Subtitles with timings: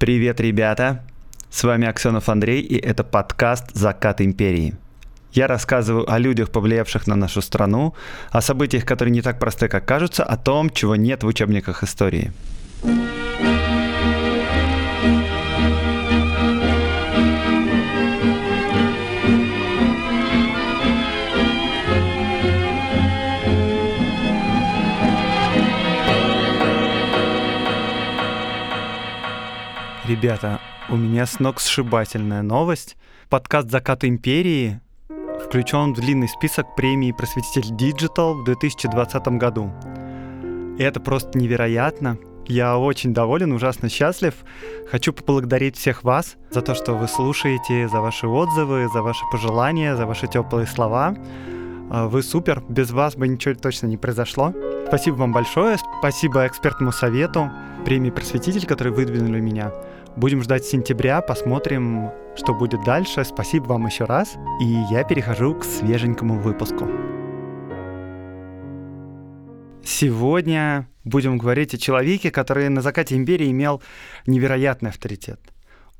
[0.00, 1.02] Привет, ребята!
[1.50, 4.72] С вами Аксенов Андрей, и это подкаст «Закат империи».
[5.34, 7.92] Я рассказываю о людях, повлиявших на нашу страну,
[8.30, 12.32] о событиях, которые не так просты, как кажутся, о том, чего нет в учебниках истории.
[30.10, 30.58] Ребята,
[30.88, 32.96] у меня сногсшибательная новость.
[33.28, 34.80] Подкаст «Закат империи»
[35.46, 39.70] включен в длинный список премии «Просветитель Digital» в 2020 году.
[40.80, 42.18] И это просто невероятно.
[42.48, 44.34] Я очень доволен, ужасно счастлив.
[44.90, 49.94] Хочу поблагодарить всех вас за то, что вы слушаете, за ваши отзывы, за ваши пожелания,
[49.94, 51.14] за ваши теплые слова.
[51.88, 54.52] А, вы супер, без вас бы ничего точно не произошло.
[54.88, 57.48] Спасибо вам большое, спасибо экспертному совету,
[57.84, 59.72] премии «Просветитель», который выдвинули меня.
[60.20, 63.24] Будем ждать сентября, посмотрим, что будет дальше.
[63.24, 64.36] Спасибо вам еще раз.
[64.60, 66.86] И я перехожу к свеженькому выпуску.
[69.82, 73.80] Сегодня будем говорить о человеке, который на закате империи имел
[74.26, 75.40] невероятный авторитет.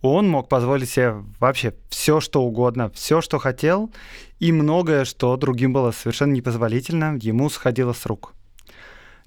[0.03, 3.91] Он мог позволить себе вообще все, что угодно, все, что хотел,
[4.39, 8.35] и многое, что другим было совершенно непозволительно, ему сходило с рук.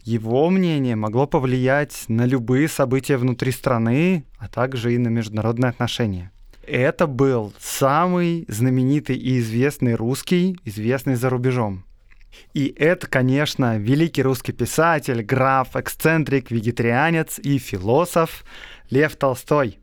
[0.03, 6.31] Его мнение могло повлиять на любые события внутри страны, а также и на международные отношения.
[6.67, 11.85] Это был самый знаменитый и известный русский, известный за рубежом.
[12.53, 18.43] И это, конечно, великий русский писатель, граф, эксцентрик, вегетарианец и философ
[18.89, 19.79] Лев Толстой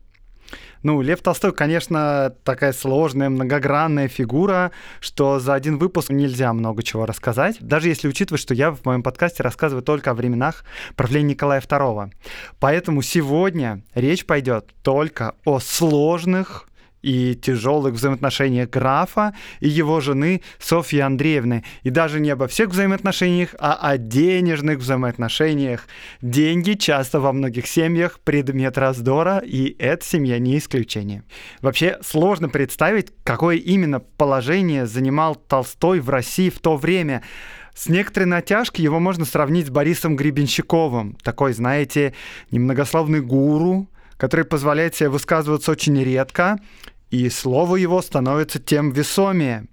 [0.83, 7.05] ну, Лев Толстой, конечно, такая сложная, многогранная фигура, что за один выпуск нельзя много чего
[7.05, 10.63] рассказать, даже если учитывать, что я в моем подкасте рассказываю только о временах
[10.95, 12.11] правления Николая II.
[12.59, 16.67] Поэтому сегодня речь пойдет только о сложных
[17.01, 21.63] и тяжелых взаимоотношениях графа и его жены Софьи Андреевны.
[21.83, 25.87] И даже не обо всех взаимоотношениях, а о денежных взаимоотношениях.
[26.21, 31.23] Деньги часто во многих семьях предмет раздора, и эта семья не исключение.
[31.61, 37.23] Вообще сложно представить, какое именно положение занимал Толстой в России в то время.
[37.73, 41.17] С некоторой натяжкой его можно сравнить с Борисом Гребенщиковым.
[41.23, 42.13] Такой, знаете,
[42.51, 46.59] немногословный гуру, который позволяет себе высказываться очень редко,
[47.11, 49.67] и слово его становится тем весомее.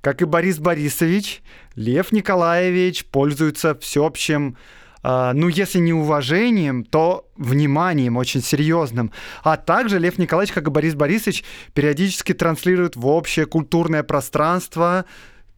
[0.00, 1.42] Как и Борис Борисович,
[1.74, 4.56] Лев Николаевич пользуется всеобщим
[5.02, 9.12] Uh, ну, если не уважением, то вниманием очень серьезным.
[9.42, 11.42] А также Лев Николаевич, как и Борис Борисович,
[11.72, 15.06] периодически транслирует в общее культурное пространство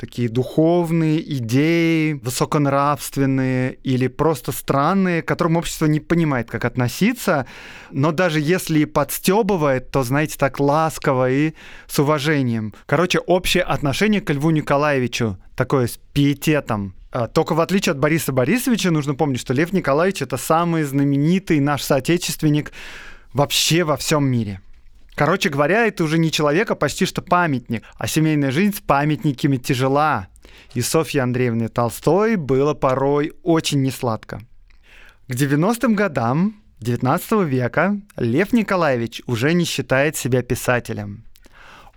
[0.02, 7.46] такие духовные идеи, высоконравственные или просто странные, к которым общество не понимает, как относиться.
[7.92, 11.52] Но даже если и подстебывает, то, знаете, так ласково и
[11.86, 12.74] с уважением.
[12.86, 16.96] Короче, общее отношение к Льву Николаевичу такое с пиететом.
[17.12, 21.60] А, только в отличие от Бориса Борисовича, нужно помнить, что Лев Николаевич— это самый знаменитый
[21.60, 22.72] наш соотечественник
[23.32, 24.60] вообще во всем мире.
[25.14, 27.82] Короче говоря, это уже не человек, а почти что памятник.
[27.96, 30.28] А семейная жизнь с памятниками тяжела.
[30.74, 34.40] И Софье Андреевне Толстой было порой очень несладко.
[35.28, 41.24] К 90-м годам 19 века Лев Николаевич уже не считает себя писателем.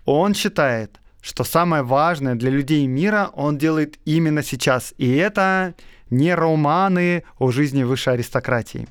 [0.06, 4.94] Он считает, что самое важное для людей мира он делает именно сейчас.
[4.98, 5.74] И это
[6.10, 8.88] не романы о жизни высшей аристократии.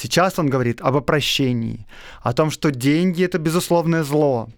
[0.00, 1.84] Сейчас он говорит об опрощении,
[2.22, 4.48] о том, что деньги— это безусловное зло,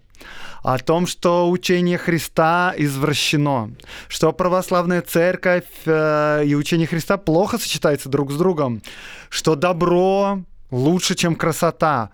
[0.61, 3.71] о том, что учение Христа извращено,
[4.07, 8.83] что православная церковь э, и учение Христа плохо сочетаются друг с другом,
[9.29, 12.11] что добро лучше, чем красота,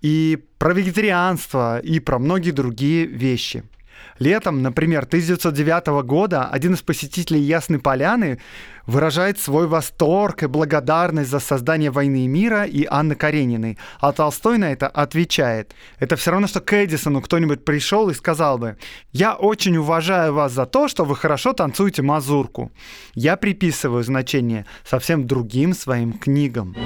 [0.00, 3.62] и про вегетарианство, и про многие другие вещи—
[4.18, 8.38] Летом, например, 1909 года один из посетителей Ясной Поляны
[8.86, 13.78] выражает свой восторг и благодарность за создание «Войны и мира» и Анны Карениной.
[13.98, 15.74] А Толстой на это отвечает.
[15.98, 18.76] Это все равно, что к Эдисону кто-нибудь пришел и сказал бы,
[19.12, 22.72] «Я очень уважаю вас за то, что вы хорошо танцуете мазурку.
[23.14, 26.76] Я приписываю значение совсем другим своим книгам».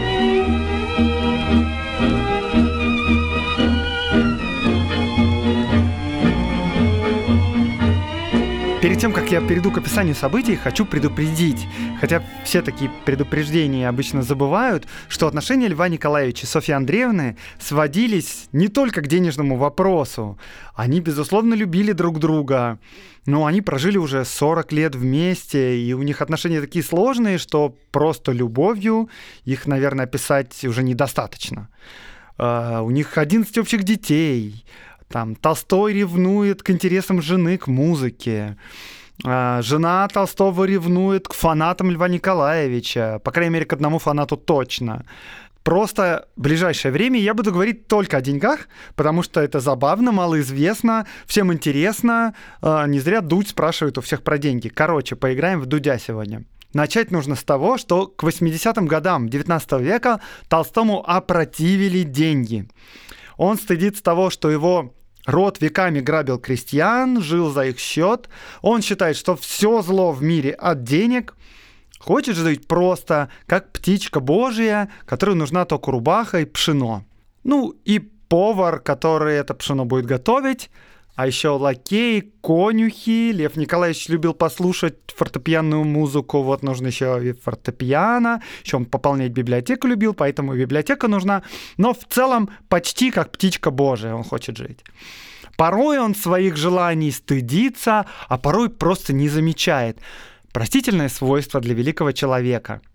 [8.99, 11.69] Перед тем, как я перейду к описанию событий, хочу предупредить,
[12.00, 18.67] хотя все такие предупреждения обычно забывают, что отношения Льва Николаевича и Софьи Андреевны сводились не
[18.67, 20.37] только к денежному вопросу.
[20.75, 22.81] Они, безусловно, любили друг друга,
[23.25, 28.33] но они прожили уже 40 лет вместе, и у них отношения такие сложные, что просто
[28.33, 29.09] любовью
[29.45, 31.69] их, наверное, описать уже недостаточно.
[32.37, 34.65] э, у них 11 общих детей,
[35.09, 38.57] там Толстой ревнует к интересам жены, к музыке.
[39.25, 45.05] А, жена Толстого ревнует к фанатам Льва Николаевича, по крайней мере, к одному фанату точно.
[45.65, 51.07] Просто в ближайшее время я буду говорить только о деньгах, потому что это забавно, малоизвестно,
[51.27, 52.35] всем интересно.
[52.63, 54.69] А, не зря Дудь спрашивает у всех про деньги.
[54.69, 56.45] Короче, поиграем в Дудя сегодня.
[56.75, 62.69] Начать нужно с того, что к 80-м годам 19 века Толстому опротивили деньги.
[63.38, 64.93] Он стыдится того, что его
[65.29, 68.31] Род веками грабил крестьян, жил за их счет.
[68.62, 71.37] Он считает, что все зло в мире от денег.
[71.99, 77.05] Хочет жить просто, как птичка божья, которой нужна только рубаха и пшено.
[77.44, 80.70] Ну и повар, который это пшено будет готовить,
[81.19, 83.32] а еще лакеи, конюхи.
[83.32, 86.43] Лев Николаевич любил послушать фортепианную музыку.
[86.43, 88.41] Вот нужно еще и фортепиано.
[88.65, 91.43] Еще он пополнять библиотеку любил, поэтому библиотека нужна.
[91.76, 94.85] Но в целом почти как птичка божия он хочет жить.
[95.56, 99.99] Порой он своих желаний стыдится, а порой просто не замечает.
[100.53, 102.81] Простительное свойство для великого человека–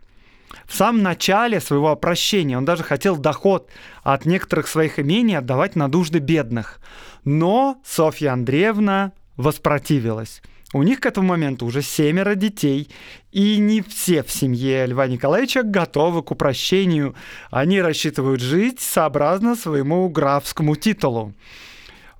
[0.67, 3.69] в самом начале своего обращения он даже хотел доход
[4.03, 6.79] от некоторых своих имений отдавать на нужды бедных.
[7.25, 10.41] Но Софья Андреевна воспротивилась.
[10.73, 12.89] У них к этому моменту уже семеро детей,
[13.31, 17.15] и не все в семье Льва Николаевича готовы к упрощению.
[17.51, 21.33] Они рассчитывают жить сообразно своему графскому титулу.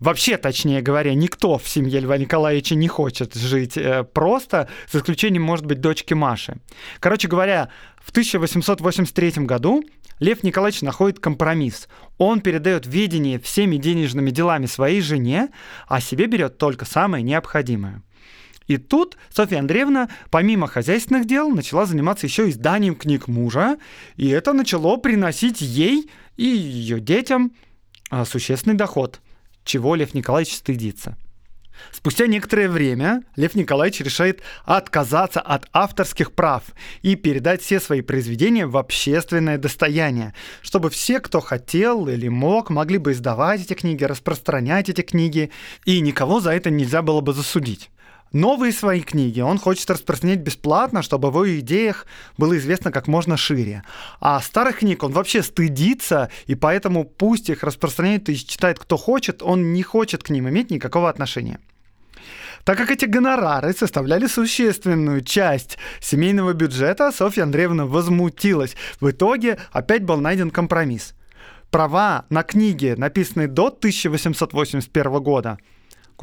[0.03, 5.43] Вообще, точнее говоря, никто в семье Льва Николаевича не хочет жить э, просто, за исключением,
[5.43, 6.57] может быть, дочки Маши.
[6.99, 7.69] Короче говоря,
[8.03, 9.81] в 1883 году
[10.19, 11.87] Лев Николаевич находит компромисс.
[12.17, 15.51] Он передает ведение всеми денежными делами своей жене,
[15.87, 18.03] а себе берет только самое необходимое.
[18.67, 23.77] И тут Софья Андреевна, помимо хозяйственных дел, начала заниматься еще изданием книг мужа,
[24.17, 27.53] и это начало приносить ей и ее детям
[28.09, 29.21] а, существенный доход–
[29.63, 31.17] чего Лев Николаевич стыдится.
[31.91, 36.63] Спустя некоторое время Лев Николаевич решает отказаться от авторских прав
[37.01, 42.97] и передать все свои произведения в общественное достояние, чтобы все, кто хотел или мог, могли
[42.97, 45.51] бы издавать эти книги, распространять эти книги,
[45.85, 47.89] и никого за это нельзя было бы засудить.
[48.33, 53.37] Новые свои книги он хочет распространять бесплатно, чтобы в его идеях было известно как можно
[53.37, 53.83] шире.
[54.19, 59.43] А старых книг он вообще стыдится, и поэтому пусть их распространяет и читает кто хочет,
[59.43, 61.59] он не хочет к ним иметь никакого отношения.
[62.63, 68.75] Так как эти гонорары составляли существенную часть семейного бюджета, Софья Андреевна возмутилась.
[68.99, 71.13] В итоге опять был найден компромисс.
[71.69, 75.59] Права на книги, написанные до 1881 года,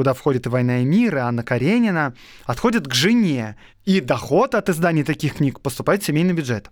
[0.00, 2.14] куда входит и «Война и мир», и Анна Каренина,
[2.46, 6.70] отходит к жене, и доход от издания таких книг поступает в семейный бюджет.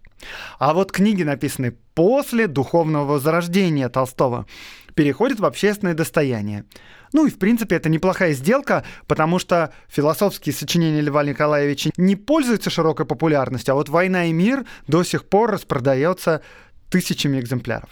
[0.58, 4.46] А вот книги, написанные после духовного возрождения Толстого,
[4.94, 6.64] переходят в общественное достояние.
[7.12, 12.70] Ну и, в принципе, это неплохая сделка, потому что философские сочинения Льва Николаевича не пользуются
[12.70, 16.40] широкой популярностью, а вот «Война и мир» до сих пор распродается
[16.88, 17.90] тысячами экземпляров.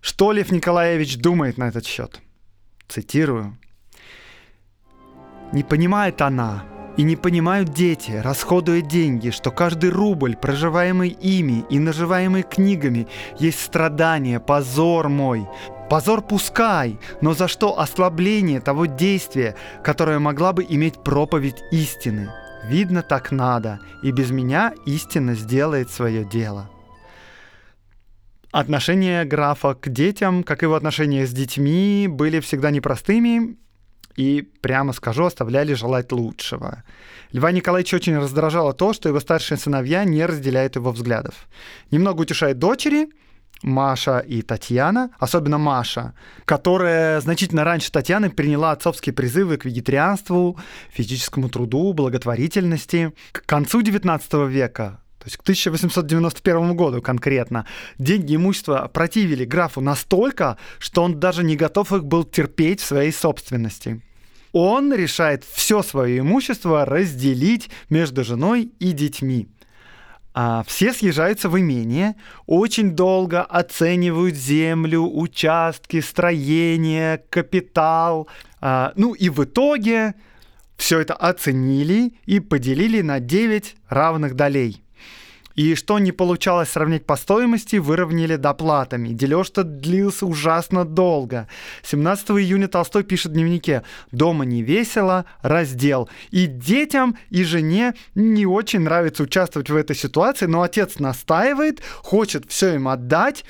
[0.00, 2.20] Что Лев Николаевич думает на этот счет?
[2.86, 3.58] Цитирую.
[5.52, 6.64] Не понимает она,
[6.96, 13.08] и не понимают дети, расходуя деньги, что каждый рубль, проживаемый ими и наживаемый книгами,
[13.38, 15.46] есть страдание, позор мой.
[15.88, 22.30] Позор пускай, но за что ослабление того действия, которое могла бы иметь проповедь истины?
[22.68, 26.70] Видно, так надо, и без меня истина сделает свое дело.
[28.52, 33.56] Отношения графа к детям, как его отношения с детьми, были всегда непростыми,
[34.16, 36.84] и, прямо скажу, оставляли желать лучшего.
[37.32, 41.48] Льва Николаевича очень раздражало то, что его старшие сыновья не разделяют его взглядов.
[41.90, 43.08] Немного утешает дочери,
[43.62, 46.14] Маша и Татьяна, особенно Маша,
[46.44, 50.58] которая значительно раньше Татьяны приняла отцовские призывы к вегетарианству,
[50.90, 53.12] физическому труду, благотворительности.
[53.32, 57.66] К концу XIX века то есть к 1891 году конкретно,
[57.98, 63.12] деньги имущества противили графу настолько, что он даже не готов их был терпеть в своей
[63.12, 64.00] собственности.
[64.52, 69.48] Он решает все свое имущество разделить между женой и детьми.
[70.32, 78.26] А все съезжаются в имение, очень долго оценивают землю, участки, строение, капитал.
[78.62, 80.14] А, ну и в итоге
[80.78, 84.82] все это оценили и поделили на 9 равных долей.
[85.54, 89.08] И что не получалось сравнить по стоимости, выровняли доплатами.
[89.08, 91.48] Дележ-то длился ужасно долго.
[91.82, 96.08] 17 июня Толстой пишет в дневнике «Дома не весело, раздел».
[96.30, 102.44] И детям, и жене не очень нравится участвовать в этой ситуации, но отец настаивает, хочет
[102.48, 103.44] все им отдать,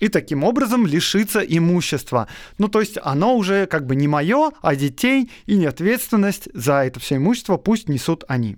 [0.00, 2.28] и таким образом лишиться имущества.
[2.58, 6.84] Ну, то есть оно уже как бы не мое, а детей, и не ответственность за
[6.84, 8.56] это все имущество пусть несут они.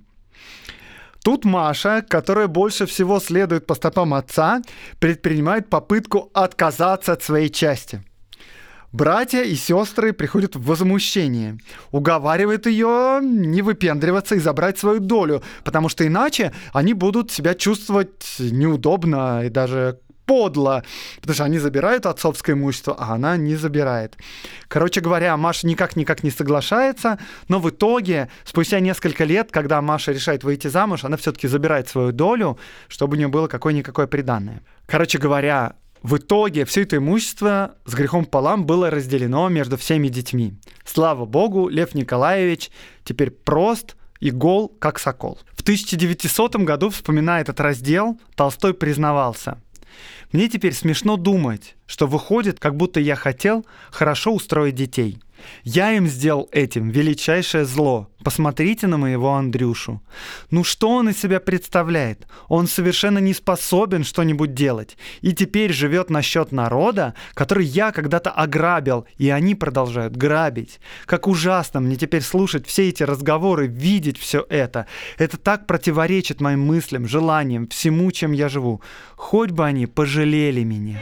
[1.26, 4.62] Тут Маша, которая больше всего следует по стопам отца,
[5.00, 8.04] предпринимает попытку отказаться от своей части.
[8.92, 11.58] Братья и сестры приходят в возмущение,
[11.90, 18.36] уговаривают ее не выпендриваться и забрать свою долю, потому что иначе они будут себя чувствовать
[18.38, 20.84] неудобно и даже подло,
[21.20, 24.16] потому что они забирают отцовское имущество, а она не забирает.
[24.68, 27.18] Короче говоря, Маша никак-никак не соглашается,
[27.48, 32.12] но в итоге, спустя несколько лет, когда Маша решает выйти замуж, она все-таки забирает свою
[32.12, 34.62] долю, чтобы у нее было какое-никакое приданное.
[34.86, 40.54] Короче говоря, в итоге все это имущество с грехом полам было разделено между всеми детьми.
[40.84, 42.70] Слава богу, Лев Николаевич
[43.04, 45.38] теперь прост и гол, как сокол.
[45.54, 49.60] В 1900 году, вспоминая этот раздел, Толстой признавался–
[50.32, 55.18] мне теперь смешно думать, что выходит, как будто я хотел хорошо устроить детей.
[55.64, 58.08] Я им сделал этим величайшее зло.
[58.24, 60.02] Посмотрите на моего Андрюшу.
[60.50, 62.26] Ну что он из себя представляет?
[62.48, 64.96] Он совершенно не способен что-нибудь делать.
[65.20, 70.80] И теперь живет на счет народа, который я когда-то ограбил, и они продолжают грабить.
[71.04, 74.86] Как ужасно мне теперь слушать все эти разговоры, видеть все это.
[75.18, 78.80] Это так противоречит моим мыслям, желаниям, всему, чем я живу.
[79.14, 80.98] Хоть бы они пожалели меня.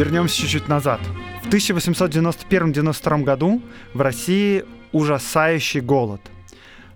[0.00, 0.98] Вернемся чуть-чуть назад.
[1.44, 3.60] В 1891-92 году
[3.92, 6.22] в России ужасающий голод.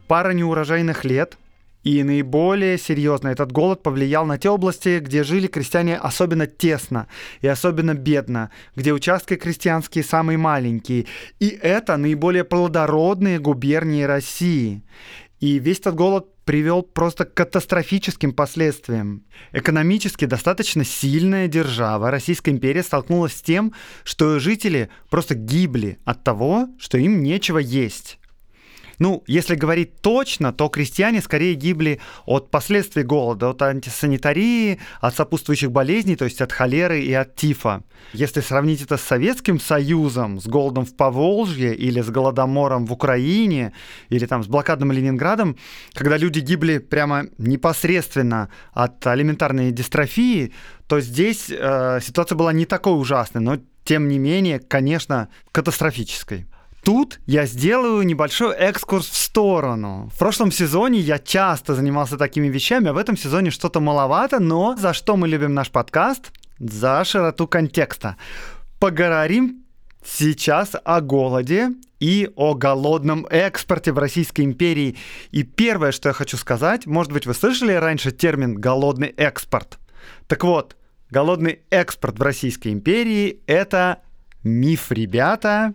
[0.08, 1.36] Пара неурожайных лет,
[1.82, 7.06] и наиболее серьезно этот голод повлиял на те области, где жили крестьяне особенно тесно
[7.42, 11.04] и особенно бедно, где участки крестьянские самые маленькие.
[11.40, 14.82] И это наиболее плодородные губернии России.
[15.40, 19.24] И весь этот голод привел просто к катастрофическим последствиям.
[19.52, 23.72] Экономически достаточно сильная держава, Российская империя, столкнулась с тем,
[24.04, 28.18] что жители просто гибли от того, что им нечего есть.
[28.98, 35.70] Ну, если говорить точно, то крестьяне скорее гибли от последствий голода, от антисанитарии, от сопутствующих
[35.70, 37.82] болезней, то есть от холеры и от тифа.
[38.12, 43.72] Если сравнить это с Советским Союзом, с голодом в Поволжье или с голодомором в Украине,
[44.08, 45.56] или там с блокадным Ленинградом,
[45.92, 50.52] когда люди гибли прямо непосредственно от алиментарной дистрофии,
[50.86, 56.46] то здесь э, ситуация была не такой ужасной, но тем не менее, конечно, катастрофической.
[56.84, 60.10] Тут я сделаю небольшой экскурс в сторону.
[60.14, 64.76] В прошлом сезоне я часто занимался такими вещами, а в этом сезоне что-то маловато, но
[64.76, 66.30] за что мы любим наш подкаст?
[66.58, 68.16] За широту контекста.
[68.80, 69.64] Поговорим
[70.04, 74.96] сейчас о голоде и о голодном экспорте в Российской империи.
[75.30, 79.78] И первое, что я хочу сказать, может быть, вы слышали раньше термин «голодный экспорт».
[80.26, 80.76] Так вот,
[81.08, 84.02] голодный экспорт в Российской империи— это
[84.42, 85.72] миф, ребята,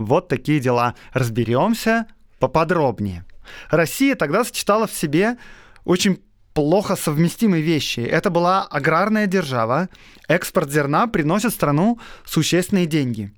[0.00, 0.94] вот такие дела.
[1.12, 2.06] Разберемся
[2.38, 3.24] поподробнее.
[3.70, 5.36] Россия тогда сочетала в себе
[5.84, 6.20] очень
[6.54, 8.00] плохо совместимые вещи.
[8.00, 9.88] Это была аграрная держава.
[10.28, 13.32] Экспорт зерна приносит страну существенные деньги.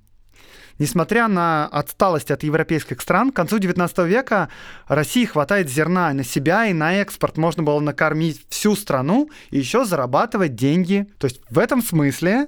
[0.79, 4.49] Несмотря на отсталость от европейских стран, к концу 19 века
[4.87, 9.85] России хватает зерна на себя, и на экспорт можно было накормить всю страну и еще
[9.85, 11.07] зарабатывать деньги.
[11.19, 12.47] То есть в этом смысле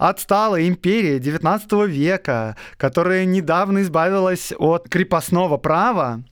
[0.00, 6.24] отсталая империя XIX века, которая недавно избавилась от крепостного права,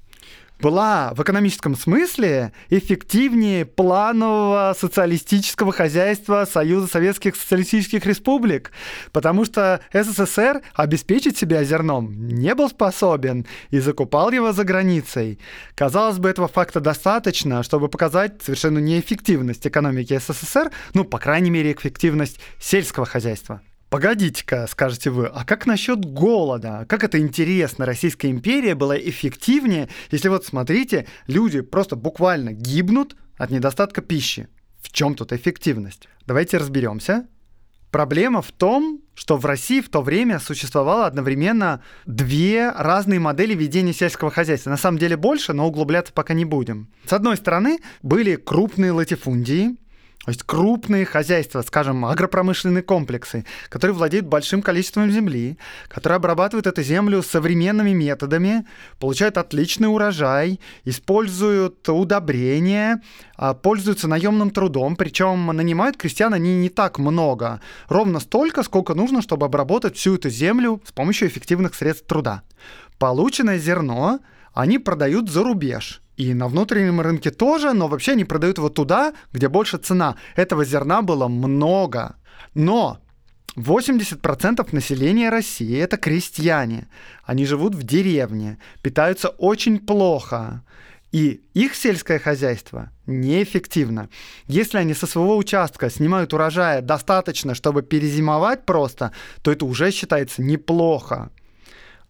[0.60, 8.72] была в экономическом смысле эффективнее планового социалистического хозяйства Союза Советских Социалистических Республик,
[9.12, 15.38] потому что СССР обеспечить себя зерном не был способен и закупал его за границей.
[15.74, 21.72] Казалось бы, этого факта достаточно, чтобы показать совершенно неэффективность экономики СССР, ну, по крайней мере,
[21.72, 23.62] эффективность сельского хозяйства.
[23.90, 26.84] Погодите-ка, скажете вы, а как насчет голода?
[26.88, 33.50] Как это интересно, Российская империя была эффективнее, если вот смотрите, люди просто буквально гибнут от
[33.50, 34.48] недостатка пищи.
[34.82, 36.06] В чем тут эффективность?
[36.26, 37.26] Давайте разберемся.
[37.90, 43.94] Проблема в том, что в России в то время существовало одновременно две разные модели ведения
[43.94, 44.68] сельского хозяйства.
[44.68, 46.92] На самом деле больше, но углубляться пока не будем.
[47.06, 49.78] С одной стороны, были крупные латифундии,
[50.24, 55.56] То есть крупные хозяйства, скажем, агропромышленные комплексы, которые владеют большим количеством земли,
[55.88, 58.66] которые обрабатывают эту землю современными методами,
[58.98, 63.00] получают отличный урожай, используют удобрения,
[63.36, 69.22] а, пользуются наемным трудом, причем нанимают крестьян они не так много, ровно столько, сколько нужно,
[69.22, 72.42] чтобы обработать всю эту землю с помощью эффективных средств труда.
[72.98, 74.18] Полученное зерно
[74.52, 79.14] они продают за рубеж– и на внутреннем рынке тоже, но вообще они продают его туда,
[79.32, 80.16] где больше цена.
[80.34, 82.16] Этого зерна было много.
[82.54, 82.98] Но
[83.54, 86.88] 80% населения России это крестьяне.
[87.24, 90.64] Они живут в деревне, питаются очень плохо.
[91.12, 94.10] И их сельское хозяйство неэффективно.
[94.48, 100.42] Если они со своего участка снимают урожая достаточно, чтобы перезимовать просто, то это уже считается
[100.42, 101.30] неплохо.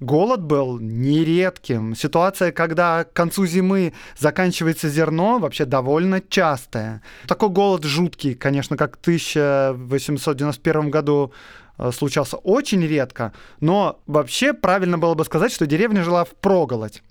[0.01, 1.97] Голод был нередким.
[1.97, 7.03] Ситуация, когда к концу зимы заканчивается зерно, вообще довольно частая.
[7.27, 11.33] Такой голод жуткий, конечно, как в 1891 году
[11.79, 17.03] э, случался очень редко, но вообще правильно было бы сказать, что деревня жила в проголодь.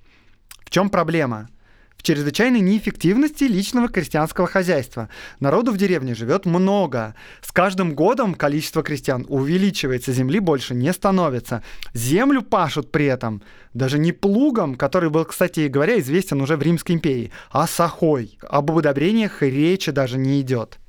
[0.63, 1.49] В чем проблема?
[2.07, 5.09] Чрезвычайной неэффективности личного крестьянского хозяйства.
[5.41, 7.15] Народу в деревне живет много.
[7.41, 11.63] С каждым годом количество крестьян увеличивается, земли больше не становится.
[11.93, 13.41] Землю пашут при этом
[13.73, 18.39] даже не плугом, который был, кстати говоря, известен уже в Римской империи, а сахой.
[18.41, 20.79] Об удобрениях речи даже не идет.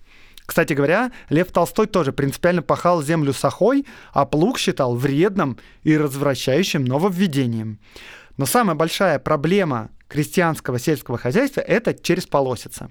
[0.47, 3.85] Кстати говоря, Лев Толстой тоже принципиально пахал землю сахой,
[4.15, 7.81] а плуг считал вредным и развращающим нововведением.
[8.39, 12.91] Но самая большая проблема крестьянского сельского хозяйства– это через полосица.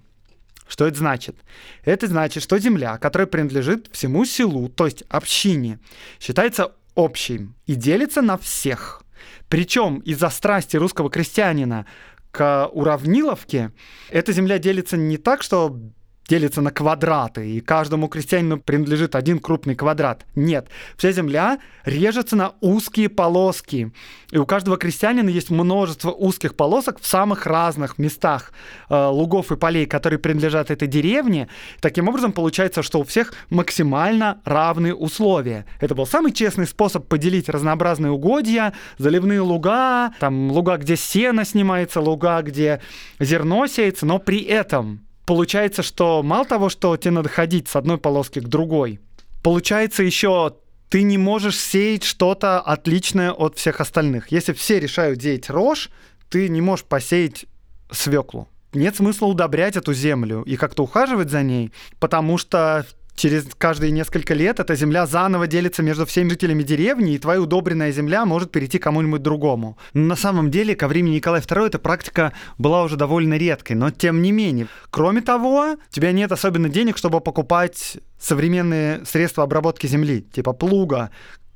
[0.68, 1.38] Что это значит?
[1.84, 5.80] Это значит, что земля, которая принадлежит всему селу, то есть общине,
[6.20, 9.02] считается общей и делится на всех.
[9.50, 11.86] Причем из-за страсти русского крестьянина
[12.32, 13.72] к уравниловке
[14.10, 15.80] эта земля делится не так, что
[16.28, 20.26] делится на квадраты, и каждому крестьянину принадлежит один крупный квадрат.
[20.36, 20.68] Нет,
[20.98, 23.92] вся земля режется на узкие полоски.
[24.32, 28.52] И у каждого крестьянина есть множество узких полосок в самых разных местах
[28.90, 31.48] э, лугов и полей, которые принадлежат этой деревне.
[31.80, 35.66] Таким образом, получается, что у всех максимально равные условия.
[35.80, 42.02] Это был самый честный способ поделить разнообразные угодья, заливные луга, там луга, где сено снимается,
[42.02, 42.82] луга, где
[43.20, 48.00] зерно сеется, но при этом получается, что мало того, что тебе надо ходить с одной
[48.00, 49.00] полоски к другой,
[49.44, 50.56] получается еще
[50.90, 54.32] ты не можешь сеять что-то отличное от всех остальных.
[54.32, 55.90] Если все решают сеять рожь,
[56.30, 57.46] ты не можешь посеять
[57.92, 58.48] свеклу.
[58.74, 62.86] Нет смысла удобрять эту землю и как-то ухаживать за ней, потому что
[63.18, 67.92] через каждые несколько лет эта земля заново делится между всеми жителями деревни, и твоя удобренная
[67.92, 69.78] земля может перейти кому-нибудь другому.
[69.94, 74.22] На самом деле, ко времени Николая II эта практика была уже довольно редкой, но тем
[74.22, 74.68] не менее.
[74.92, 81.10] Кроме того, у тебя нет особенно денег, чтобы покупать современные средства обработки земли, типа плуга,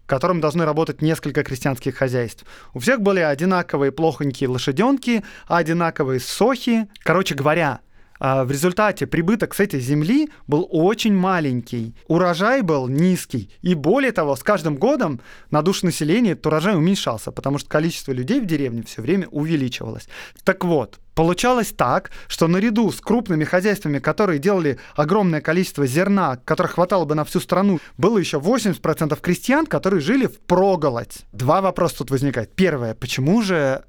[0.08, 2.43] которым должны работать несколько крестьянских хозяйств.
[2.74, 6.88] У всех были одинаковые плохонькие лошаденки, одинаковые сохи.
[7.04, 7.80] Короче говоря,
[8.21, 14.36] в результате прибыток с этой земли был очень маленький, урожай был низкий, и более того,
[14.36, 18.84] с каждым годом на душу населения этот урожай уменьшался, потому что количество людей в деревне
[18.84, 20.07] все время увеличивалось.
[20.43, 26.71] Так вот, Получалось так, что наряду с крупными хозяйствами, которые делали огромное количество зерна, которых
[26.75, 31.25] хватало бы на всю страну, было еще 80% крестьян, которые жили в проголодь.
[31.34, 32.55] Два вопроса тут возникают.
[32.55, 33.84] Первое, почему же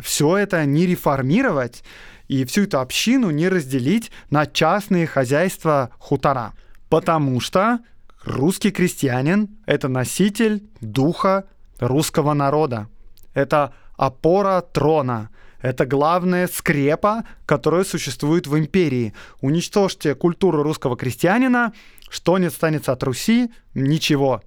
[0.00, 1.82] все это не реформировать
[2.28, 6.54] и всю эту общину не разделить на частные хозяйства хутора.
[6.88, 7.80] Потому что
[8.24, 11.44] русский крестьянин— это носитель духа
[11.78, 12.88] русского народа.
[13.34, 15.30] Это опора трона.
[15.60, 19.14] Это главная скрепа, которая существует в империи.
[19.40, 21.72] Уничтожьте культуру русского крестьянина,
[22.08, 23.50] что не останется от Руси?
[23.74, 24.42] Ничего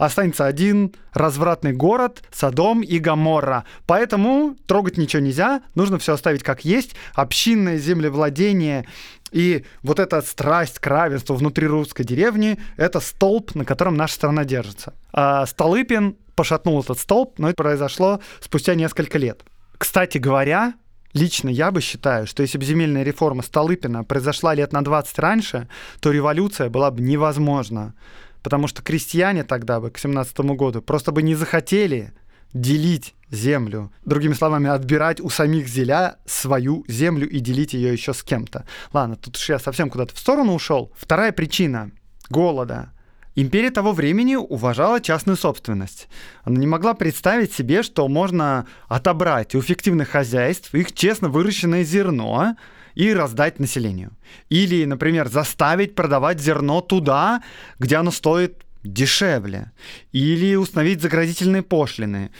[0.00, 3.64] останется один развратный город, Содом и Гаморра.
[3.86, 6.94] Поэтому трогать ничего нельзя, нужно все оставить как есть.
[7.14, 8.86] Общинное землевладение
[9.30, 14.44] и вот эта страсть к равенству внутри русской деревни— это столб, на котором наша страна
[14.44, 14.94] держится.
[15.12, 19.44] А Столыпин пошатнул этот столб, но это произошло спустя несколько лет.
[19.78, 20.74] Кстати говоря,
[21.12, 25.68] Лично я бы считаю, что если бы земельная реформа Столыпина произошла лет на 20 раньше,
[25.98, 27.94] то революция была бы невозможна
[28.42, 32.12] потому что крестьяне тогда бы к 17 году просто бы не захотели
[32.52, 33.92] делить землю.
[34.04, 38.64] Другими словами, отбирать у самих зеля свою землю и делить ее еще с кем-то.
[38.92, 40.92] Ладно, тут уж я совсем куда-то в сторону ушел.
[40.96, 41.92] Вторая причина
[42.28, 42.92] голода.
[43.36, 46.08] Империя того времени уважала частную собственность.
[46.42, 52.56] Она не могла представить себе, что можно отобрать у фиктивных хозяйств их честно выращенное зерно
[52.94, 54.12] и раздать населению.
[54.48, 57.42] Или, например, заставить продавать зерно туда,
[57.78, 59.72] где оно стоит дешевле.
[60.12, 62.30] Или установить заградительные пошлины.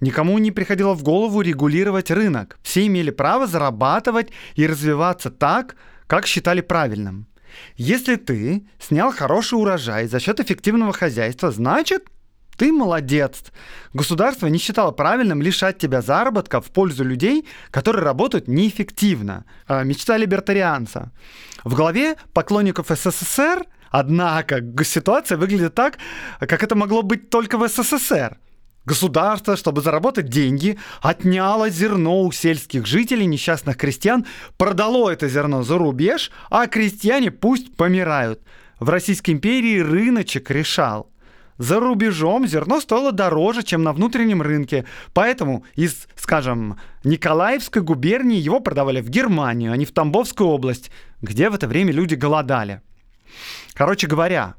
[0.00, 2.58] Никому не приходило в голову регулировать рынок.
[2.62, 7.26] Все имели право зарабатывать и развиваться так, как считали правильным.
[7.76, 12.06] Если ты снял хороший урожай за счет эффективного хозяйства, значит,
[12.60, 13.44] ты молодец.
[13.94, 19.46] Государство не считало правильным лишать тебя заработка в пользу людей, которые работают неэффективно.
[19.66, 21.10] А, мечта либертарианца.
[21.64, 25.96] В голове поклонников СССР, однако, ситуация выглядит так,
[26.38, 28.36] как это могло быть только в СССР.
[28.84, 34.26] Государство, чтобы заработать деньги, отняло зерно у сельских жителей, несчастных крестьян,
[34.58, 38.42] продало это зерно за рубеж, а крестьяне пусть помирают.
[38.80, 41.10] В Российской империи рыночек решал.
[41.60, 48.60] За рубежом зерно стоило дороже, чем на внутреннем рынке, поэтому из, скажем, Николаевской губернии его
[48.60, 52.80] продавали в Германию, а не в Тамбовскую область, где в это время люди голодали.
[53.74, 54.54] Короче говоря,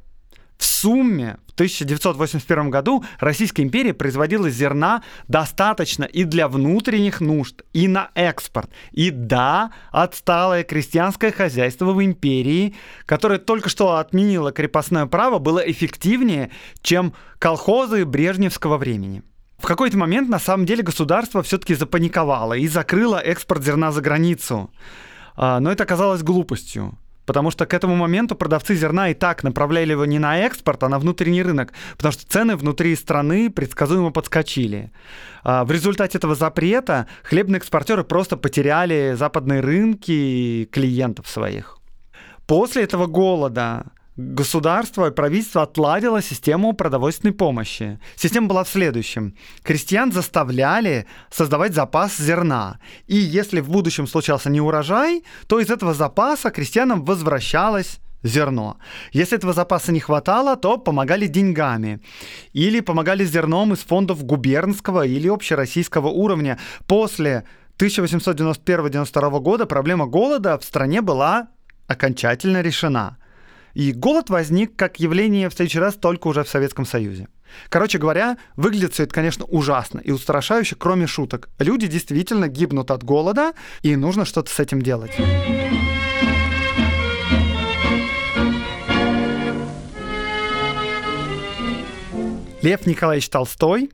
[0.60, 8.10] в сумме 1981 году Российская империя производила зерна достаточно и для внутренних нужд, и на
[8.16, 8.72] экспорт.
[8.92, 12.74] И да, отсталое крестьянское хозяйство в империи,
[13.06, 16.50] которое только что отменило крепостное право, было эффективнее,
[16.82, 19.22] чем колхозы брежневского времени.
[19.60, 24.72] В какой-то момент, на самом деле, государство все-таки запаниковало и закрыло экспорт зерна за границу.
[25.36, 26.98] А, но это оказалось глупостью.
[27.32, 30.90] Потому что к этому моменту продавцы зерна и так направляли его не на экспорт, а
[30.90, 34.92] на внутренний рынок, потому что цены внутри страны предсказуемо подскочили.
[35.46, 41.78] А, в результате этого запрета хлебные экспортеры просто потеряли западные рынки и клиентов своих.
[42.48, 43.86] После этого голода
[44.22, 48.00] государство и правительство отладило систему продовольственной помощи.
[48.16, 49.36] Система была в следующем.
[49.64, 52.80] Крестьян заставляли создавать запас зерна.
[53.08, 58.78] И если в будущем случался неурожай, то из этого запаса крестьянам возвращалось зерно.
[59.12, 62.02] Если этого запаса не хватало, то помогали деньгами.
[62.54, 66.60] Или помогали зерном из фондов губернского или общероссийского уровня.
[66.88, 67.46] После
[67.80, 71.48] 1891-92 года проблема голода в стране была
[71.88, 73.18] окончательно решена.
[73.74, 77.28] И голод возник как явление в следующий раз только уже в Советском Союзе.
[77.70, 81.50] Короче говоря, выглядит все это, конечно, ужасно и устрашающе, кроме шуток.
[81.60, 85.12] Люди действительно гибнут от голода, и нужно что-то с этим делать.
[92.62, 93.90] Лев Николаевич Толстой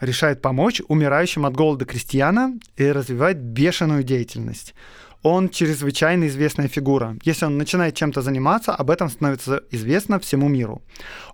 [0.00, 4.74] решает помочь умирающим от голода крестьянам и развивает бешеную деятельность
[5.22, 7.16] он чрезвычайно известная фигура.
[7.22, 10.82] Если он начинает чем-то заниматься, об этом становится известно всему миру.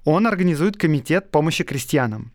[0.04, 2.32] Он организует комитет помощи крестьянам.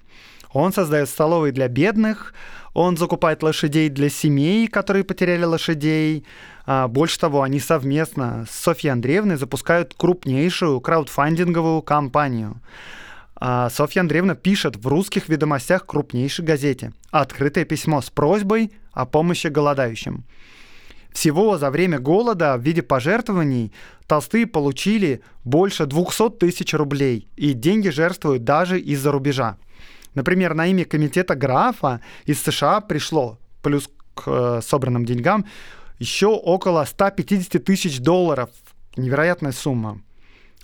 [0.52, 2.34] Он создает столовые для бедных,
[2.74, 6.26] он закупает лошадей для семей, которые потеряли лошадей.
[6.66, 12.62] А, больше того, они совместно с Софьей Андреевной запускают крупнейшую краудфандинговую кампанию.
[13.36, 19.48] А, Софья Андреевна пишет в русских ведомостях крупнейшей газете открытое письмо с просьбой о помощи
[19.48, 20.24] голодающим.
[21.14, 23.72] Всего за время голода в виде пожертвований
[24.08, 29.58] толстые получили больше 200 тысяч рублей, и деньги жертвуют даже из-за рубежа.
[30.16, 35.46] Например, на имя комитета Графа из США пришло, плюс к э, собранным деньгам,
[36.00, 38.50] еще около 150 тысяч долларов.
[38.98, 40.02] Невероятная сумма.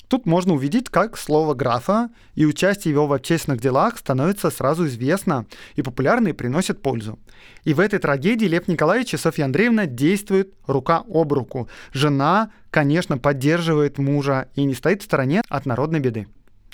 [0.10, 5.46] Тут можно увидеть, как слово графа и участие его в общественных делах становится сразу известно
[5.76, 7.20] и популярно и приносит пользу.
[7.64, 11.70] И в этой трагедии Лев Николаевич и Софья Андреевна действуют рука об руку.
[11.94, 16.28] Жена, конечно, поддерживает мужа и не стоит в стороне от народной беды.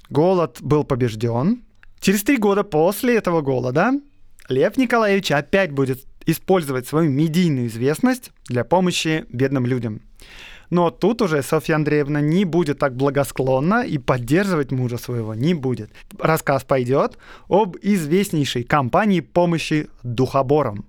[0.10, 1.62] Голод был побежден.
[2.00, 3.92] Через три года после этого голода
[4.48, 10.02] Лев Николаевич опять будет использовать свою медийную известность для помощи бедным людям.
[10.70, 15.92] Но тут уже Софья Андреевна не будет так благосклонна и поддерживать мужа своего не будет.
[16.20, 20.86] Рассказ пойдет об известнейшей компании помощи духоборам.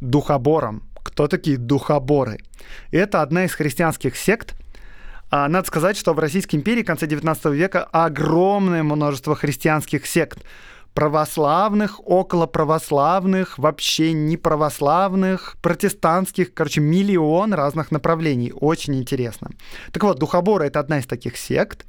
[0.00, 0.82] Духоборам.
[1.02, 2.38] Кто такие духоборы?
[2.90, 4.54] Это одна из христианских сект,
[5.30, 10.42] а, надо сказать, что в Российской империи в конце 19 века огромное множество христианских сект
[10.94, 18.52] православных, около православных, вообще не православных, протестантских, короче, миллион разных направлений.
[18.52, 19.50] Очень интересно.
[19.92, 21.86] Так вот, духоборы— это одна из таких сект.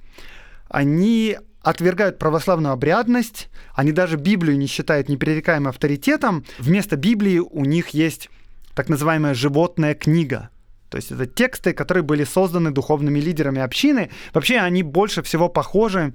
[0.70, 6.46] Они отвергают православную обрядность, они даже Библию не считают непререкаемым авторитетом.
[6.60, 8.30] Вместо Библии у них есть
[8.76, 10.50] так называемая животная книга.
[10.90, 14.10] То есть это тексты, которые были созданы духовными лидерами общины.
[14.34, 16.14] Вообще они больше всего похожи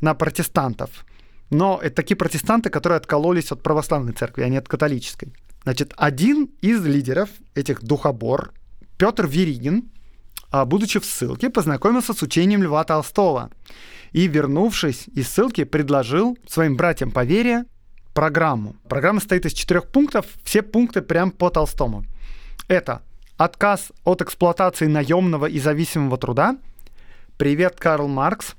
[0.00, 1.04] на протестантов.
[1.50, 5.32] Но это такие протестанты, которые откололись от православной церкви, а не от католической.
[5.62, 8.52] Значит, один из лидеров этих духобор,
[8.98, 9.90] Петр Веригин,
[10.50, 13.50] а, будучи в ссылке, познакомился с учением Льва Толстого
[14.12, 17.64] и, вернувшись из ссылки, предложил своим братьям по вере
[18.14, 18.76] программу.
[18.88, 22.04] Программа состоит из четырех пунктов, все пункты прям по Толстому.
[22.68, 23.02] Это
[23.36, 26.56] отказ от эксплуатации наемного и зависимого труда,
[27.36, 28.54] привет, Карл Маркс,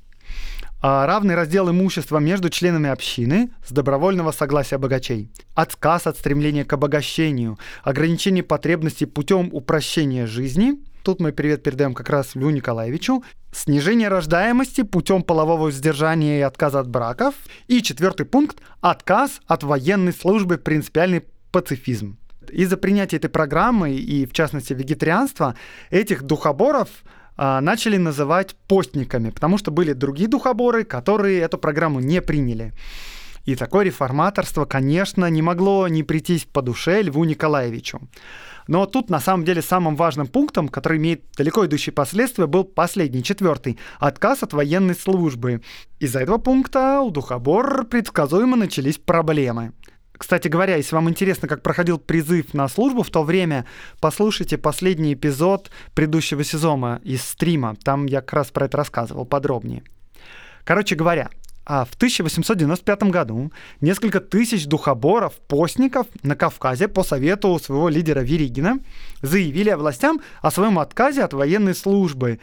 [0.80, 7.58] равный раздел имущества между членами общины с добровольного согласия богачей, отказ от стремления к обогащению,
[7.82, 14.82] ограничение потребностей путем упрощения жизни, тут мы привет передаем как раз Лю Николаевичу, снижение рождаемости
[14.82, 17.34] путем полового воздержания и отказа от браков,
[17.66, 22.18] и четвертый пункт– отказ от военной службы, принципиальный пацифизм.
[22.50, 25.54] Из-за принятия этой программы и, в частности, вегетарианства,
[25.90, 26.88] этих духоборов
[27.38, 32.72] а, начали называть постниками, потому что были другие духоборы, которые эту программу не приняли.
[33.44, 38.00] И такое реформаторство, конечно, не могло не прийтись по душе Льву Николаевичу.
[38.66, 43.22] Но тут, на самом деле, самым важным пунктом, который имеет далеко идущие последствия, был последний,
[43.22, 45.62] четвертый– отказ от военной службы.
[46.00, 49.72] Из-за этого пункта у Духобор предсказуемо начались проблемы.
[50.18, 53.64] Кстати говоря, если вам интересно, как проходил призыв на службу в то время,
[54.00, 57.76] послушайте последний эпизод предыдущего сезона из стрима.
[57.84, 59.84] Там я как раз про это рассказывал подробнее.
[60.64, 61.30] Короче говоря,
[61.64, 68.80] а в 1895 году несколько тысяч духоборов, постников на Кавказе по совету своего лидера Веригина
[69.22, 72.40] заявили властям о своем отказе от военной службы.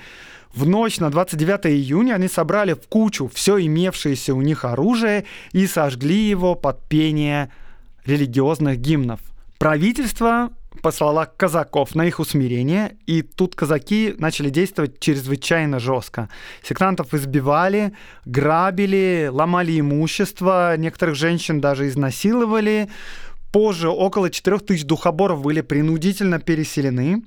[0.53, 5.67] В ночь на 29 июня они собрали в кучу все имевшееся у них оружие и
[5.67, 7.51] сожгли его под пение
[8.05, 9.19] религиозных гимнов.
[9.57, 16.29] Правительство послала казаков на их усмирение, и тут казаки начали действовать чрезвычайно жестко.
[16.61, 17.93] Сектантов избивали,
[18.25, 22.89] грабили, ломали имущество, некоторых женщин даже изнасиловали.
[23.51, 27.23] Позже около 4000 духоборов были принудительно переселены.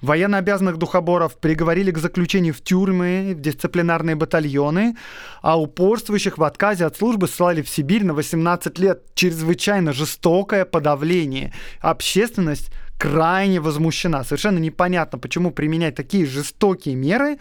[0.00, 4.96] Военнообязанных духоборов приговорили к заключению в тюрьмы, в дисциплинарные батальоны,
[5.42, 9.02] а упорствующих в отказе от службы ссылали в Сибирь на 18 лет.
[9.14, 11.52] Чрезвычайно жестокое подавление.
[11.80, 14.24] Общественность крайне возмущена.
[14.24, 17.38] Совершенно непонятно, почему применять такие жестокие меры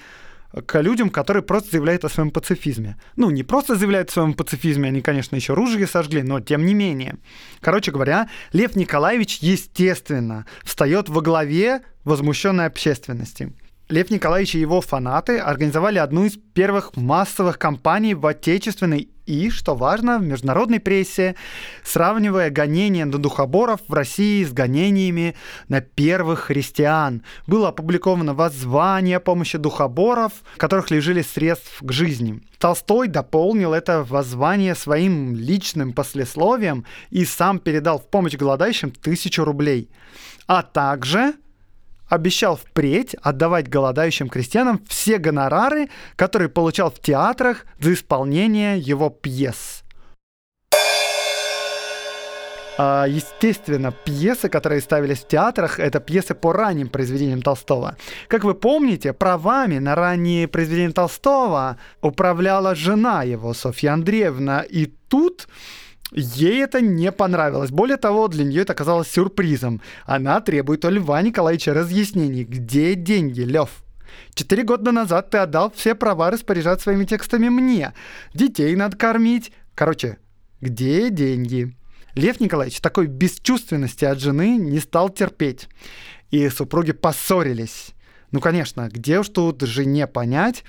[0.65, 2.97] к людям, которые просто заявляют о своем пацифизме.
[3.15, 6.73] Ну, не просто заявляют о своем пацифизме, они, конечно, еще ружье сожгли, но тем не
[6.73, 7.17] менее.
[7.59, 13.53] Короче говоря, Лев Николаевич, естественно, встает во главе возмущенной общественности.
[13.89, 19.75] Лев Николаевич и его фанаты организовали одну из первых массовых кампаний в отечественной и, что
[19.75, 21.35] важно, в международной прессе,
[21.83, 25.35] сравнивая гонения на духоборов в России с гонениями
[25.67, 27.23] на первых христиан.
[27.45, 32.41] Было опубликовано воззвание о помощи духоборов, которых лежали средств к жизни.
[32.57, 39.91] Толстой дополнил это воззвание своим личным послесловием и сам передал в помощь голодающим тысячу рублей.
[40.47, 41.33] А также
[42.07, 49.83] обещал впредь отдавать голодающим крестьянам все гонорары, которые получал в театрах за исполнение его пьес.
[52.79, 57.97] А, естественно, пьесы, которые ставились в театрах, это пьесы по ранним произведениям Толстого.
[58.27, 64.61] Как вы помните, правами на ранние произведения Толстого управляла жена его, Софья Андреевна.
[64.61, 65.47] И тут
[66.11, 67.69] Ей это не понравилось.
[67.69, 69.81] Более того, для нее это оказалось сюрпризом.
[70.05, 72.45] Она требует у Льва Николаевича разъяснений.
[72.45, 73.83] Где деньги, Лев?
[74.33, 77.93] Четыре года назад ты отдал все права распоряжаться своими текстами мне.
[78.33, 79.51] Детей надо кормить.
[79.75, 80.17] Короче,
[80.61, 81.75] где деньги?
[82.15, 85.67] Лев Николаевич такой бесчувственности от жены не стал терпеть.
[86.31, 87.89] И супруги поссорились.
[88.31, 90.63] Ну, конечно, где уж тут жене понять,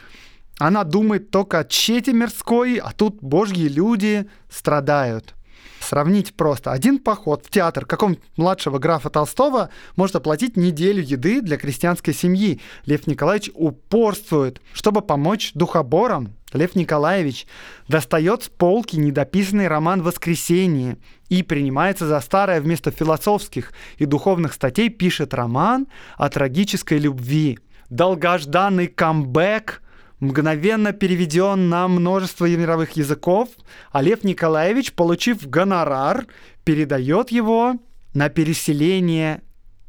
[0.58, 5.34] она думает только о чете мирской, а тут божьи люди страдают.
[5.80, 6.72] Сравнить просто.
[6.72, 12.60] Один поход в театр какого-нибудь младшего графа Толстого может оплатить неделю еды для крестьянской семьи.
[12.84, 16.34] Лев Николаевич упорствует, чтобы помочь духоборам.
[16.52, 17.46] Лев Николаевич
[17.86, 24.88] достает с полки недописанный роман «Воскресенье» и принимается за старое вместо философских и духовных статей
[24.88, 27.58] пишет роман о трагической любви.
[27.88, 29.82] Долгожданный камбэк–
[30.20, 33.48] мгновенно переведен на множество мировых языков,
[33.92, 36.26] а Лев Николаевич, получив гонорар,
[36.64, 37.74] передает его
[38.14, 39.42] на переселение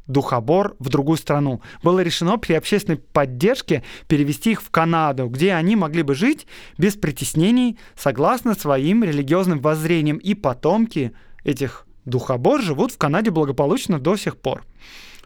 [0.06, 1.62] духобор в другую страну.
[1.82, 6.46] Было решено при общественной поддержке перевести их в Канаду, где они могли бы жить
[6.78, 11.12] без притеснений, согласно своим религиозным воззрениям, и потомки
[11.44, 14.64] этих духобор живут в Канаде благополучно до сих пор.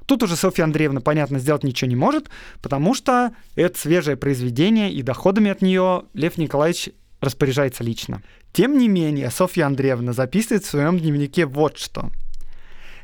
[0.06, 2.28] Тут уже Софья Андреевна, понятно, сделать ничего не может,
[2.62, 6.90] потому что это свежее произведение, и доходами от нее Лев Николаевич
[7.20, 8.22] распоряжается лично.
[8.52, 12.10] Тем не менее, Софья Андреевна записывает в своем дневнике вот что.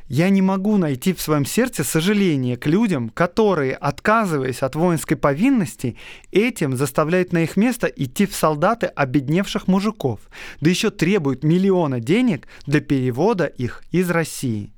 [0.07, 5.95] Я не могу найти в своем сердце сожаления к людям, которые, отказываясь от воинской повинности,
[6.31, 10.19] этим заставляют на их место идти в солдаты обедневших мужиков,
[10.59, 14.73] да еще требуют миллиона денег для перевода их из России.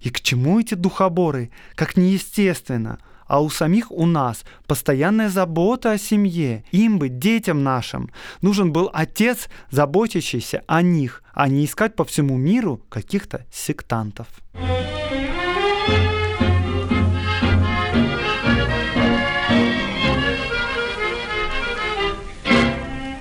[0.00, 1.50] И к чему эти духоборы?
[1.74, 6.64] Как неестественно– а у самих у нас постоянная забота о семье.
[6.70, 12.36] Им бы, детям нашим, нужен был отец, заботящийся о них, а не искать по всему
[12.36, 14.28] миру каких-то сектантов.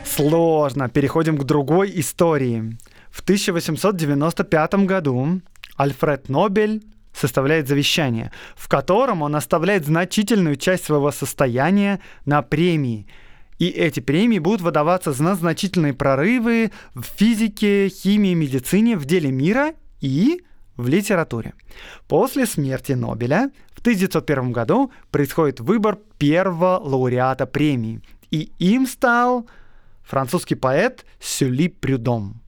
[0.06, 0.88] Сложно.
[0.88, 2.78] Переходим к другой истории.
[3.10, 5.42] В 1895 году
[5.76, 6.84] Альфред Нобель
[7.14, 13.08] составляет завещание, в котором он оставляет значительную часть своего состояния на премии.
[13.58, 19.74] И эти премии будут выдаваться за значительные прорывы в физике, химии, медицине, в деле мира
[20.02, 20.42] и
[20.76, 21.54] в литературе.
[22.08, 28.02] После смерти Нобеля в 1901 году происходит выбор первого лауреата премии.
[28.30, 29.48] И им стал
[30.04, 32.42] французский поэт Сюли Прюдом.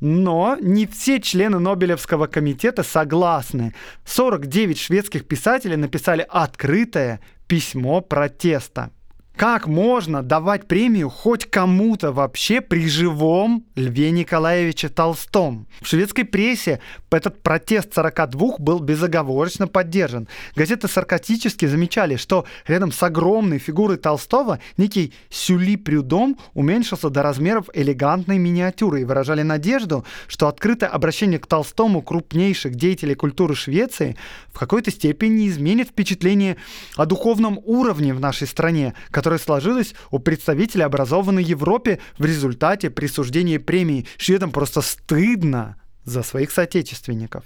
[0.00, 3.74] Но не все члены Нобелевского комитета согласны.
[4.04, 8.90] 49 шведских писателей написали открытое письмо протеста.
[9.38, 15.68] Как можно давать премию хоть кому-то вообще при живом Льве Николаевиче Толстом?
[15.80, 16.80] В шведской прессе
[17.12, 20.26] этот протест 42 был безоговорочно поддержан.
[20.56, 27.68] Газеты саркастически замечали, что рядом с огромной фигурой Толстого некий Сюли Прюдом уменьшился до размеров
[27.74, 34.16] элегантной миниатюры и выражали надежду, что открытое обращение к Толстому крупнейших деятелей культуры Швеции
[34.52, 36.56] в какой-то степени изменит впечатление
[36.96, 42.88] о духовном уровне в нашей стране, который которая сложилась у представителей образованной Европе в результате
[42.88, 44.06] присуждения премии.
[44.16, 47.44] Шведам просто стыдно за своих соотечественников.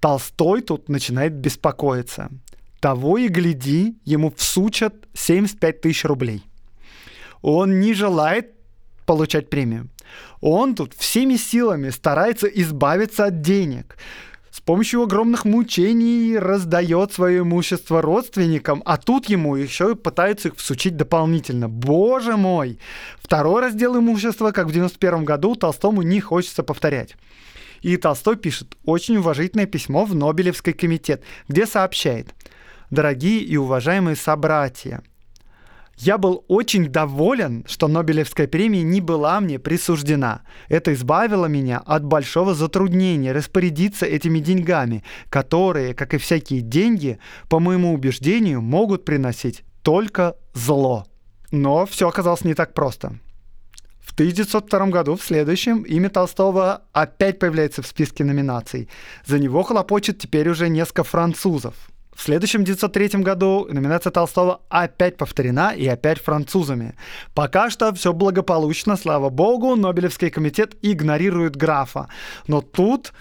[0.00, 2.28] Толстой тут начинает беспокоиться.
[2.80, 6.42] Того и гляди, ему всучат 75 тысяч рублей.
[7.40, 8.52] Он не желает
[9.06, 9.88] получать премию.
[10.42, 13.96] Он тут всеми силами старается избавиться от денег
[14.68, 20.94] помощью огромных мучений раздает свое имущество родственникам, а тут ему еще и пытаются их всучить
[20.94, 21.70] дополнительно.
[21.70, 22.78] Боже мой!
[23.18, 27.16] Второй раздел имущества, как в 91 году, Толстому не хочется повторять.
[27.80, 32.34] И Толстой пишет очень уважительное письмо в Нобелевский комитет, где сообщает
[32.90, 35.02] «Дорогие и уважаемые собратья,
[35.98, 40.42] я был очень доволен, что Нобелевская премия не была мне присуждена.
[40.68, 47.58] Это избавило меня от большого затруднения распорядиться этими деньгами, которые, как и всякие деньги, по
[47.58, 51.04] моему убеждению, могут приносить только зло.
[51.50, 53.18] Но все оказалось не так просто.
[54.00, 58.88] В 1902 году, в следующем, имя Толстого опять появляется в списке номинаций.
[59.26, 61.74] За него хлопочет теперь уже несколько французов.
[62.18, 66.96] В следующем 1903 году номинация Толстого опять повторена и опять французами.
[67.32, 72.08] Пока что все благополучно, слава богу, Нобелевский комитет игнорирует графа.
[72.48, 73.12] Но тут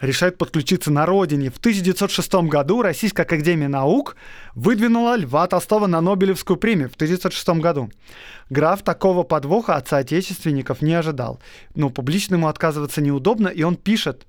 [0.00, 1.50] решает подключиться на родине.
[1.50, 4.16] В 1906 году Российская Академия Наук
[4.54, 7.90] выдвинула Льва Толстого на Нобелевскую премию в 1906 году.
[8.48, 11.40] Граф такого подвоха от соотечественников не ожидал.
[11.74, 14.26] Но публично ему отказываться неудобно, и он пишет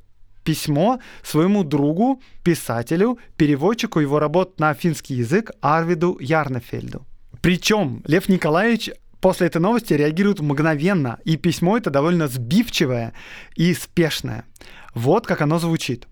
[0.48, 7.06] письмо своему другу, писателю, переводчику его работ на финский язык Арвиду Ярнефельду.
[7.42, 13.12] Причем Лев Николаевич после этой новости реагирует мгновенно, и письмо это довольно сбивчивое
[13.58, 14.46] и спешное.
[14.94, 16.08] Вот как оно звучит.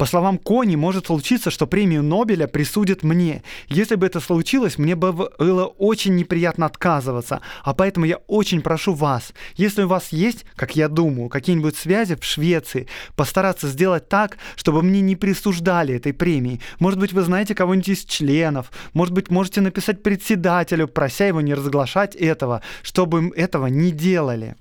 [0.00, 3.42] По словам Кони, может случиться, что премию Нобеля присудят мне.
[3.68, 7.42] Если бы это случилось, мне бы было очень неприятно отказываться.
[7.62, 12.16] А поэтому я очень прошу вас, если у вас есть, как я думаю, какие-нибудь связи
[12.16, 16.62] в Швеции, постараться сделать так, чтобы мне не присуждали этой премии.
[16.78, 18.72] Может быть, вы знаете кого-нибудь из членов.
[18.94, 24.56] Может быть, можете написать председателю, прося его не разглашать этого, чтобы этого не делали.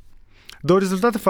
[0.63, 1.21] До результатов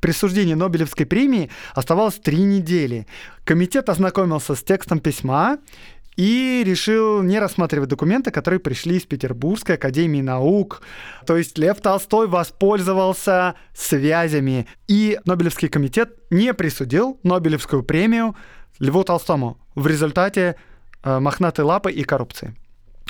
[0.00, 3.06] присуждения Нобелевской премии оставалось три недели.
[3.44, 5.58] Комитет ознакомился с текстом письма
[6.16, 10.82] и решил не рассматривать документы, которые пришли из Петербургской академии наук.
[11.26, 18.36] То есть Лев Толстой воспользовался связями, и Нобелевский комитет не присудил Нобелевскую премию
[18.78, 20.56] Льву Толстому в результате
[21.02, 22.54] э, мохнатой лапы и коррупции.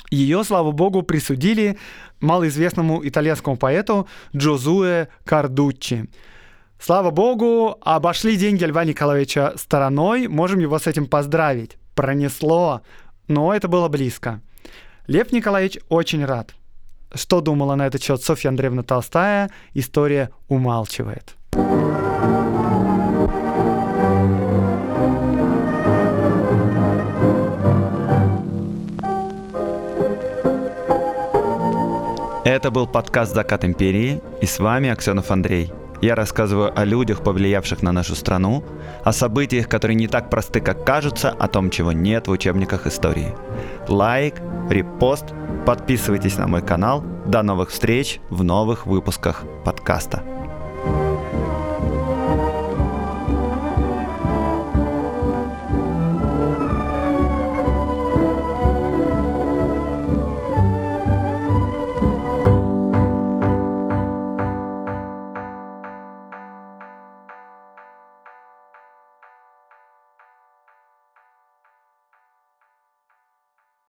[0.09, 1.77] Ее, слава богу, присудили
[2.19, 6.09] малоизвестному итальянскому поэту Джозуэ Кардуччи.
[6.83, 11.77] Слава богу, обошли деньги Льва Николаевича стороной, можем его с этим поздравить.
[11.93, 12.81] Пронесло,
[13.27, 14.41] но это было близко.
[15.05, 16.55] Лев Николаевич очень рад.
[17.13, 21.35] Что думала на этот счет Софья Андреевна Толстая, история умалчивает.
[32.43, 35.71] Это был подкаст «Закат империи» и с вами Аксенов Андрей–
[36.01, 38.63] я рассказываю о людях, повлиявших на нашу страну,
[39.03, 43.35] о событиях, которые не так просты, как кажутся, о том, чего нет в учебниках истории.
[43.87, 45.25] Лайк, репост,
[45.65, 47.03] подписывайтесь на мой канал.
[47.27, 50.23] До новых встреч в новых выпусках подкаста.